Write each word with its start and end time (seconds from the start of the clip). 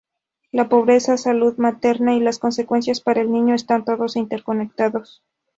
La 0.51 0.67
pobreza, 0.67 1.15
salud 1.15 1.57
materna, 1.59 2.15
y 2.15 2.19
las 2.21 2.39
consecuencias 2.39 3.01
para 3.01 3.21
el 3.21 3.31
niño 3.31 3.53
están 3.53 3.85
todos 3.85 4.15
interconectados. 4.15 5.21